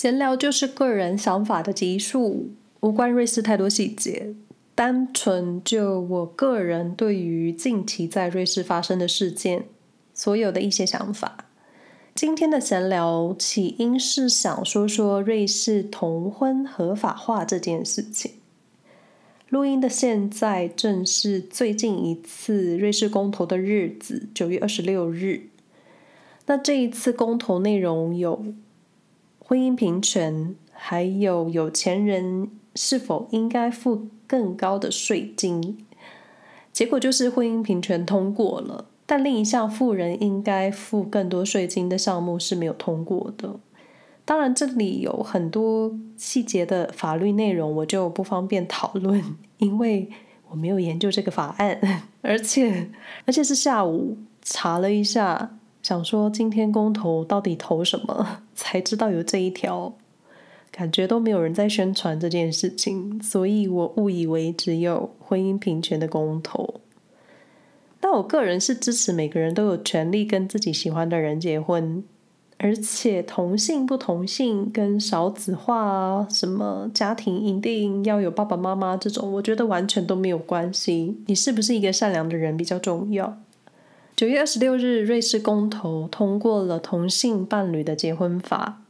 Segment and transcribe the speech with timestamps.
[0.00, 4.34] 闲聊就是个人想法的集数，无关瑞士太多细节，
[4.74, 9.66] 单纯就我个人对于近期在瑞士发生的事件，
[10.14, 11.50] 所有的一些想法。
[12.14, 18.30] 今天的闲聊起因是想说说瑞士同婚合法化这件事情。
[19.50, 25.50] 录音的现在正是最近一次瑞士公投的日子，九月二十六日。
[26.46, 28.46] 那这一次公投内容有
[29.50, 35.84] 婚姻平权，还有有钱人是否应该付更高的税金。
[36.72, 43.58] 结果就是婚姻平权通过了，但另一项富人应该付更多税金的项目是没有通过的。
[44.24, 49.20] 当然，这里有很多细节的法律内容，我就不方便讨论，
[49.58, 50.08] 因为
[50.50, 51.80] 我没有研究这个法案，
[52.22, 52.88] 而且
[53.26, 59.94] 而且是下午查了一下，想说今天公投到底投什么， 才知道有这一条，
[60.70, 66.80] 感觉都没有人在宣传这件事情，所以我误以为只有婚姻平权的公投。
[68.00, 72.02] 但我个人是支持每个人都有权利跟自己喜欢的人结婚。
[72.62, 81.16] 而且同性不同性跟少子化啊，什么家庭一定要有爸爸妈妈这种，我觉得完全都没有关系。
[81.24, 83.38] 你是不是一个善良的人比较重要。
[84.20, 88.82] 九月二十六日，瑞士公投通过了同性伴侣的结婚法。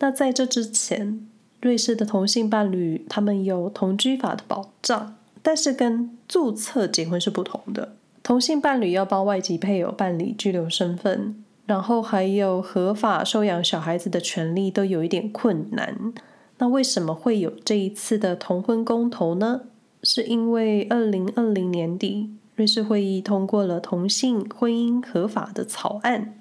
[0.00, 1.24] 那在这之前，
[1.62, 7.94] 瑞士的同性伴侣他们有同居法的保障，但是跟注册结婚是不同的。
[8.24, 11.44] 同性伴侣要帮外籍配偶办理居留身份。
[11.66, 16.12] 然后还有合法收养小孩子的权利都有一点困难。
[16.58, 19.60] 那为什么会有这一次的同婚公投呢？
[20.02, 26.40] 是因为二零二零年底瑞士会议通过了同性婚姻合法的草案。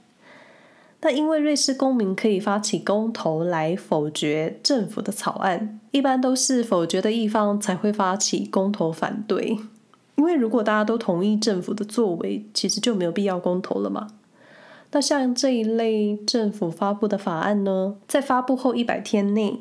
[1.01, 9.59] 那因为瑞士公民可以发起公投来否决政府的草案，一般都是否决的一方才会发起公投反对。
[10.15, 14.07] 因为如果大家都同意政府的作为，其实就没有必要公投了嘛。
[14.91, 19.59] 那像这一类政府发布的法案呢，在发布后一百天内，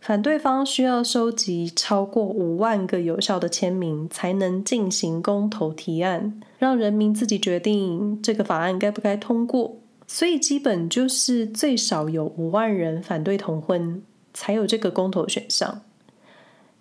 [0.00, 9.78] 反对方需要收集超过五万个有效的签名，才能进行公投提案，让人民自己决定这个法案该不该通过。
[10.06, 15.82] 所以基本就是最少有五万人反对同婚，才有这个公投选项。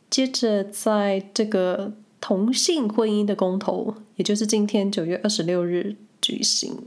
[0.10, 6.86] 接着，在这个同性婚姻的公投，也就是今天九月二十六日举行。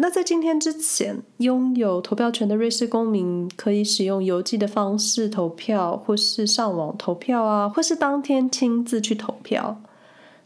[0.00, 9.82] 那在今天之前，拥有投票权的瑞士公民可以使用邮寄的方式投票，或是上网投票啊，或是当天亲自去投票。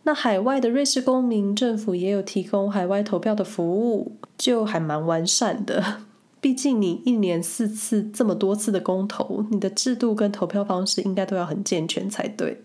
[0.04, 5.98] 那海外的瑞士公民，政府也有提供海外投票的服务，就还蛮完善的。
[6.40, 12.62] 毕竟你一年四次这么多次的公投，你的制度跟投票方式应该都要很健全才对。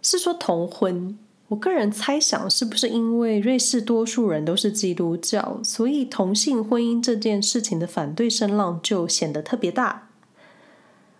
[0.00, 1.18] 是说同婚。
[1.54, 10.08] 我个人猜想，是不是因为瑞士多数人都是基督教，所以同性婚姻这件事情的反对声浪就显得特别大？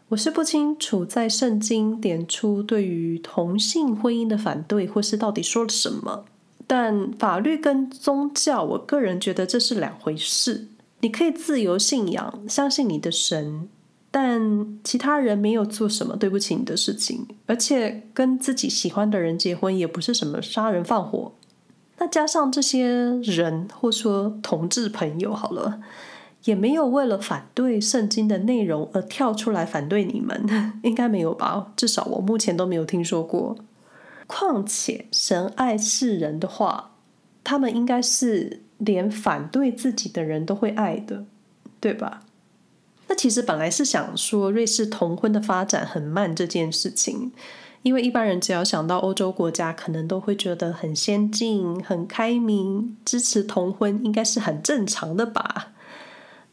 [0.08, 6.24] 我是不清楚，在圣经点出对于同性婚姻的反对，或是到底说了什么。
[6.66, 10.66] 但法律跟宗教，我个人觉得这是两回事。
[11.00, 13.68] 你可以自由信仰，相信你的神。
[14.16, 21.32] 但其他人没有做什么对不起你的事情，而且跟自己喜欢的人结婚也不是什么杀人放火。
[21.98, 22.86] 那加上这些
[23.24, 25.80] 人，或说同志朋友好了，
[26.44, 30.46] 也没有为了反对圣经的内容而跳出来反对你们，
[30.84, 31.72] 应该没有吧？
[31.74, 33.56] 至少我目前都没有听说过。
[34.28, 36.92] 况且神爱世人的话，
[37.42, 41.24] 他们应该是连反对自己的人都会爱的，
[41.80, 42.20] 对吧？
[43.14, 47.32] 其实本来是想说瑞士同婚的发展很慢这件事情，
[47.82, 55.72] 因为一般人只要想到欧洲国家，可能都会觉得很先进、很开明，支持同婚应该是很正常的吧。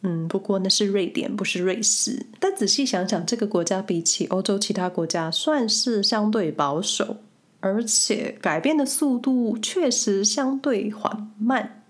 [0.01, 2.25] 嗯，不过那是瑞典，不是瑞士。
[2.39, 7.17] 但仔细想想，这个国家比起欧洲其他国家算是相对保守，
[7.59, 11.80] 而且改变的速度确实相对缓慢。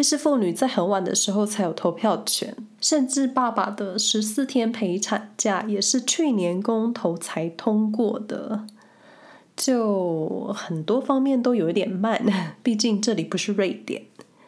[0.00, 8.64] 瑞士妇女在很晚的时候才有投票权，甚至爸爸的十四天陪产假也是去年公投才通过的，
[9.54, 12.18] 就很多方面都有一点慢。
[12.62, 14.04] 毕竟这里不是瑞典，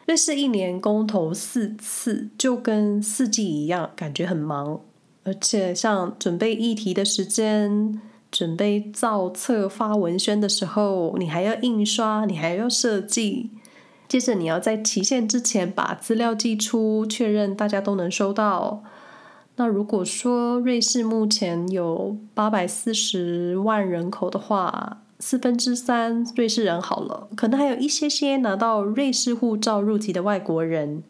[0.07, 4.81] 瑞士一年公投四次，就跟四季一样，感觉很忙。
[5.23, 8.01] 而且像准备议题的时间、
[8.31, 13.51] 准备造册、发文宣的时候，你还要印刷，你还要设计。
[14.13, 18.83] 接着你要在期限之前把资料寄出，确认大家都能收到。
[19.55, 31.01] 那如果说瑞士目前有八百四十万人口的话，四分之三瑞士人好了，可能还有一些些拿到瑞士护照入籍的外国人。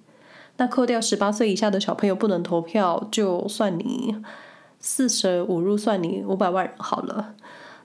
[0.55, 4.15] 那扣掉十八岁以下的小朋友不能投票，就算你
[4.79, 7.35] 四舍五入，算你五百万人好了。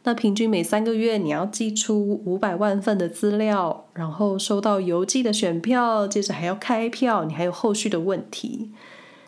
[0.08, 8.70] 那平均每三个月你要寄出五百万份的资料，然后收到邮寄的选票，接着还要开票，你还有后续的问题，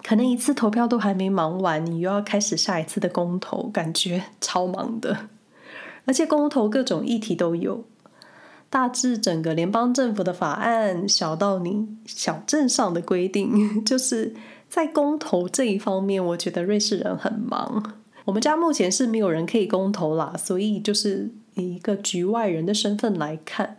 [0.03, 5.29] 可能一次投票都还没忙完，你又要开始下一次的公投，感觉超忙的。
[6.07, 7.85] 而且公投各种议题都有，
[8.71, 14.35] 大至整个联邦政府的法案，小到你小镇上的规定， 就是
[14.67, 18.00] 在公投这一方面，我觉得瑞士人很忙。
[18.25, 23.79] 我们家目前是没有人可以公投啦，所以就是以一个局外人的身份来看。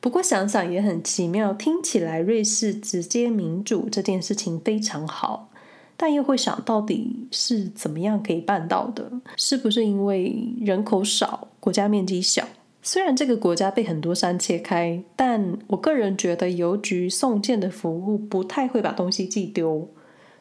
[0.00, 5.48] 不过想想也很奇妙，听起来瑞士直接民主这件事情非常好。
[5.96, 9.12] 但又会想到底是怎么样可以办到的？
[9.36, 12.44] 是不是因为人口少、国家面积小？
[12.82, 19.88] 虽然这个国家被很多山切开，但我个人觉得邮局送件的服务不太会把东西寄丢，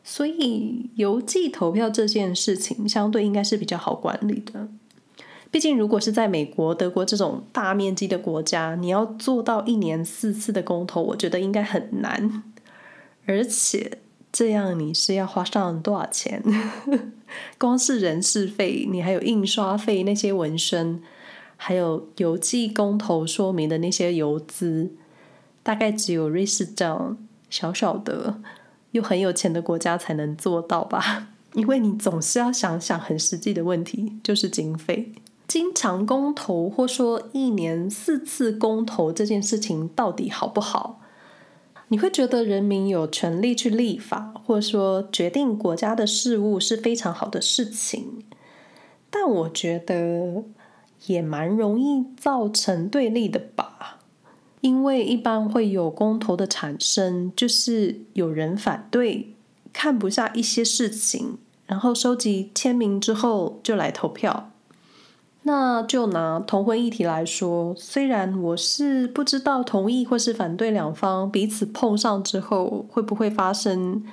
[0.04, 4.68] 所以邮寄投票这件事情相对应该是比较好管理的。
[5.50, 12.44] 毕竟如果是在美国、德国这种大面积的国家，你要做到一年四次的公投，我觉得应该很难，
[13.26, 14.00] 而且。
[14.34, 16.42] 这样你是要花上多少钱？
[17.60, 21.04] 光是人事费，你还有印刷费，那些文身，
[21.58, 24.94] 还有邮寄公投说明的那些邮资，
[25.62, 27.18] 大概只有瑞士这样
[27.50, 28.40] 小小的
[28.92, 31.30] 又很有钱的国家才能做到吧？
[31.54, 35.14] 因为你总是要想想很实际的问题，就是经费。
[35.48, 41.02] 经常公投，或说一年四次公投这件事情到底好不好？
[41.90, 48.24] 你会觉得人民有权利去立法，或者说决定国家的事务是非常好的事情，
[49.10, 50.46] 但我觉得
[51.08, 54.00] 也蛮容易造成对立的吧。
[54.62, 59.34] 因为一般会有公投的产生，就是有人反对，
[59.74, 64.52] 看不下一些事情，然后收集签名之后就来投票。
[65.44, 74.06] 那就拿同婚议题来说，虽然我是不知道同意或是反对两方彼此碰上之后会不会发生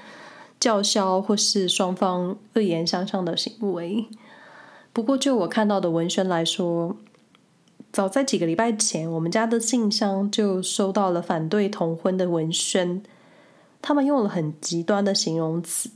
[0.58, 4.06] 叫嚣或是双方恶言相向的行为，
[4.94, 6.96] 不过就我看到的文宣来说，
[7.90, 13.02] 早在几个礼拜前，我们家的信箱就收到了反对同婚的文宣，
[13.80, 15.90] 他们用了很极端的形容词，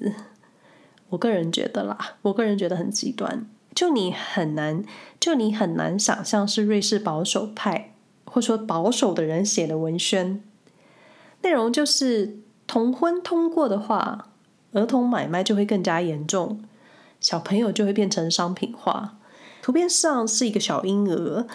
[1.11, 3.47] 我个人觉得啦，我个人觉得很极端。
[3.75, 4.85] 就你很难，
[5.19, 7.95] 就你很难想象是瑞士保守派
[8.25, 10.43] 或说保守的人写的文宣，
[11.43, 14.29] 内容就是同婚通过的话，
[14.73, 16.63] 儿童买卖就会更加严重，
[17.21, 19.19] 小朋友就会变成商品化。
[19.63, 21.47] 图片上是一个小婴儿，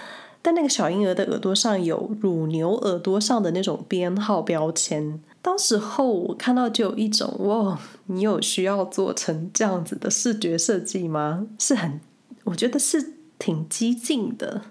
[0.42, 5.22] 但那个小婴儿的耳朵上有乳牛耳朵上的那种编号标签。
[5.42, 11.48] 当时候我看到就有一种哇，你有需要做成这样子的视觉设计吗？
[11.57, 12.00] 是很。
[12.45, 14.62] 我觉得是挺激进的，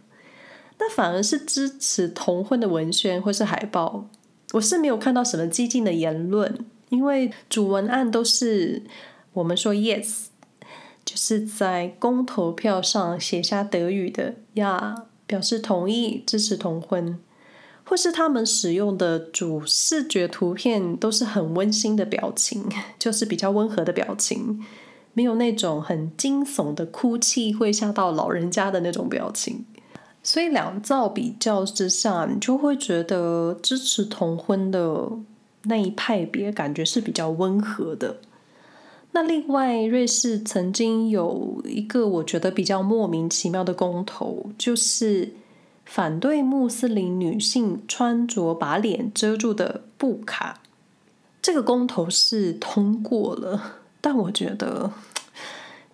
[0.78, 4.08] 那反而是支持同婚的文宣或是海报，
[4.54, 6.58] 我是没有看到什么激进的言论，
[6.88, 8.82] 因为主文案都是
[9.34, 10.28] 我们说 yes，
[11.04, 17.18] 就是在公投票上写下德语的呀，表示同意支持同婚，
[17.84, 22.64] 或是他们使用的主视觉图片都是很温馨的表情，
[22.98, 24.64] 就是比较温和的表情。
[25.12, 29.64] 没有那种很惊悚的哭泣会吓到老人家的那种表情，
[30.22, 35.10] 所以两造比较之下，你就会觉得支持同婚的
[35.62, 38.18] 那一派别感觉是比较温和的。
[39.16, 45.32] 那另外，瑞士曾经有一个我觉得比较莫名其妙的公投，就是
[45.86, 50.60] 反对穆斯林女性穿着把脸遮住的布卡。
[51.40, 53.78] 这个公投是通过了。
[54.02, 54.92] 但我觉得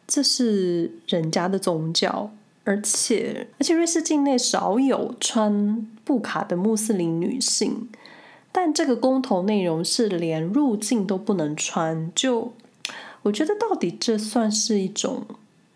[0.09, 2.33] 这是人家的宗教，
[2.65, 7.89] 而且而且瑞士境内少有穿布卡的穆斯林女性，
[8.51, 12.53] 但这个公投内容是连入境都不能穿，就
[13.23, 15.25] 我觉得到底这算是一种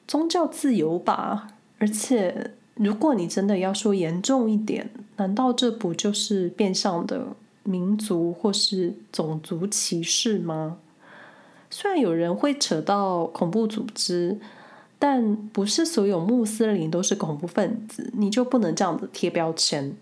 [0.06, 1.48] 宗教自由吧？
[1.78, 7.28] 而且如果你真的要说严重一点，难道这不就是变相的
[7.62, 10.78] 民族或是种族歧视吗？
[11.70, 14.38] 虽然有人会扯到恐怖组织，
[14.98, 19.96] 但不是所有穆斯林都是恐怖分子，你就不能这样子贴标签。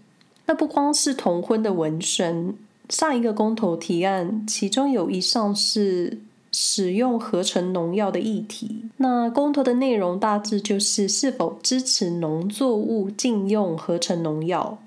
[0.47, 2.55] 那不光是同婚的文宣，
[2.91, 6.19] 上一个公投提案，其中有一项是
[6.57, 8.85] 使用合成农药的议题。
[8.99, 14.79] 那公投的内容大致就是是否支持农作物禁用合成农药，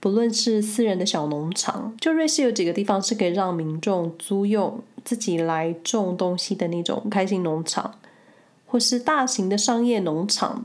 [0.00, 7.96] 不论是私人的小农场，就瑞士有几个地方是可以让民众租用自己来种东西的那种开心农场，
[8.66, 10.64] 或是大型的商业农场，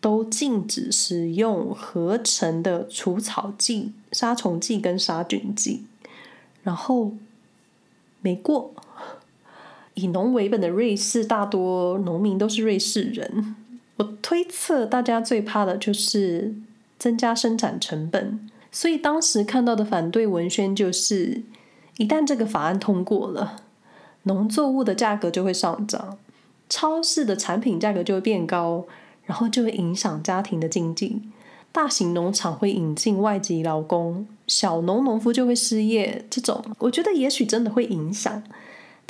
[0.00, 5.82] 都禁止使用合成的除草剂、杀虫剂跟杀菌剂。
[6.62, 7.12] 然后
[8.22, 8.72] 没过。
[9.94, 13.56] 以农为本的瑞士，大多农民都是瑞士人。
[13.96, 16.54] 我推测大家最怕的就是
[16.98, 21.42] 增加生产成本，所以当时看到的反对文宣就是：
[21.98, 23.56] 一旦这个法案通过了，
[24.22, 26.16] 农作物的价格就会上涨，
[26.68, 28.86] 超市的产品价格就会变高，
[29.24, 31.20] 然后就会影响家庭的经济。
[31.70, 36.24] 大型农场会引进外籍劳工，小农农夫就会失业。
[36.28, 38.42] 这种我觉得也许真的会影响。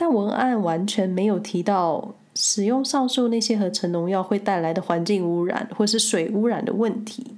[0.05, 7.37] 但文案完全没有提到使用上述那些合成农药会带来的环境污染或是水污染的问题，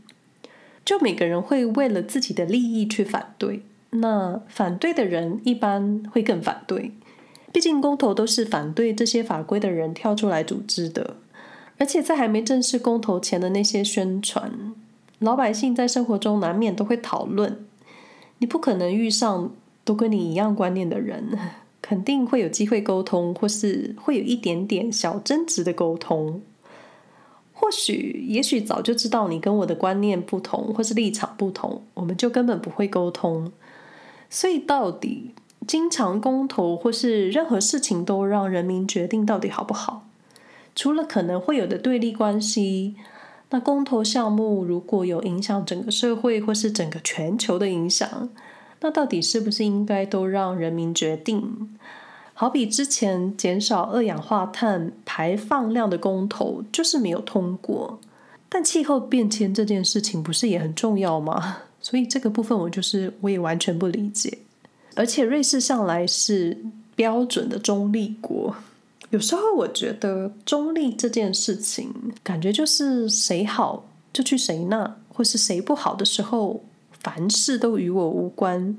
[0.83, 6.93] 就每个人会为了自己的利益去反对，那反对的人一般会更反对，
[7.53, 11.17] 毕竟公投都是反对这些法规的人跳出来组织的，
[11.77, 14.51] 而且在还没正式公投前的那些宣传，
[15.19, 17.59] 老百姓在生活中难免都会讨论，
[18.39, 19.53] 你不可能遇上
[19.85, 21.39] 都跟你一样观念的人。
[21.87, 26.41] 肯定会有机会沟通，或是会有一点点小争执的沟通。
[27.53, 33.53] 或许，也许早就知道你跟我的观念不同，或是立场不同，我们就根本不会沟通。
[34.31, 35.33] 所以，到底
[35.67, 40.07] 经常公投或是任何事情都让人民决定到底好不好？
[40.75, 42.97] 除了可能会有的对立关系，
[43.51, 48.31] 那公投项目如果有影响整个社会或是整个全球的影响。
[48.81, 51.79] 那到底是不是应该都让人民决定？
[52.37, 58.01] 好比之前减少二氧化碳排放量的公投就是没有通过，
[58.49, 61.59] 但气候变迁这件事情不是也很重要吗？
[61.81, 64.37] 所以这个部分我就是我也完全不理解。
[64.97, 66.59] 而且瑞士向来是
[66.97, 68.55] 标准的中立国，
[69.11, 76.61] 有时候我觉得中立这件事情感觉就是谁好就去谁那，或是谁不好的时候。
[77.05, 78.77] 凡事都与我无关，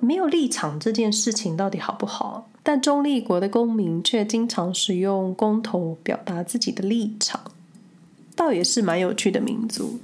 [0.00, 2.48] 没有立场这件事情到底好不好？
[2.62, 7.40] 但中立国的公民却经常使用公投表达自己的立场，
[8.34, 10.00] 倒也是蛮有趣的民族。